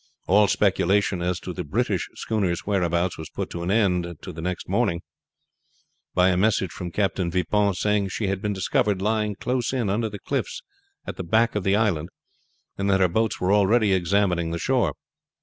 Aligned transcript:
All 0.25 0.47
speculation 0.47 1.21
as 1.21 1.39
to 1.41 1.53
the 1.53 1.63
British 1.63 2.09
schooner's 2.15 2.65
whereabouts 2.65 3.19
was 3.19 3.29
put 3.29 3.53
an 3.53 3.69
end 3.69 4.17
to 4.23 4.33
the 4.33 4.41
next 4.41 4.67
morning, 4.67 5.01
by 6.15 6.29
a 6.29 6.37
message 6.37 6.71
from 6.71 6.89
Captain 6.89 7.29
Vipon 7.29 7.75
saying 7.75 8.07
she 8.09 8.25
had 8.25 8.41
been 8.41 8.51
discovered 8.51 8.99
lying 8.99 9.35
close 9.35 9.71
in 9.71 9.91
under 9.91 10.09
the 10.09 10.17
cliffs 10.17 10.63
at 11.05 11.17
the 11.17 11.23
back 11.23 11.53
of 11.53 11.63
the 11.63 11.75
island, 11.75 12.09
and 12.79 12.89
that 12.89 12.99
her 12.99 13.07
boats 13.07 13.39
were 13.39 13.53
already 13.53 13.93
examining 13.93 14.49
the 14.49 14.57
shore. 14.57 14.95